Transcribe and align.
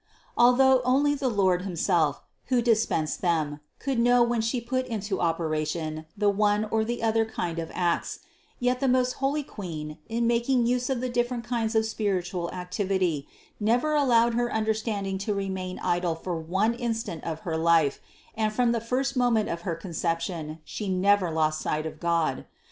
Al 0.35 0.53
though 0.53 0.81
only 0.83 1.13
the 1.13 1.29
Lord 1.29 1.61
himself, 1.61 2.23
who 2.45 2.59
dispensed 2.59 3.21
them, 3.21 3.59
could 3.77 3.99
know 3.99 4.23
when 4.23 4.41
She 4.41 4.59
put 4.59 4.87
into 4.87 5.21
operation 5.21 6.07
the 6.17 6.27
one 6.27 6.65
or 6.65 6.83
the 6.83 7.03
other 7.03 7.23
kind 7.23 7.59
of 7.59 7.69
acts, 7.75 8.17
yet 8.59 8.79
the 8.79 8.87
most 8.87 9.11
holy 9.21 9.43
Queen, 9.43 9.99
in 10.09 10.25
making 10.25 10.65
use 10.65 10.89
of 10.89 11.01
the 11.01 11.09
different 11.09 11.43
kinds 11.43 11.75
of 11.75 11.85
spiritual 11.85 12.49
activity, 12.49 13.27
never 13.59 13.93
allowed 13.93 14.33
Her 14.33 14.51
understanding 14.51 15.19
to 15.19 15.35
remain 15.35 15.77
idle 15.77 16.15
for 16.15 16.35
one 16.35 16.73
instant 16.73 17.23
of 17.23 17.41
her 17.41 17.55
life, 17.55 17.99
and 18.33 18.51
from 18.51 18.71
the 18.71 18.81
first 18.81 19.15
moment 19.15 19.49
of 19.49 19.61
her 19.61 19.75
Conception 19.75 20.61
She 20.65 20.89
never 20.89 21.29
lost 21.29 21.61
sight 21.61 21.85
of 21.85 21.99
God. 21.99 22.47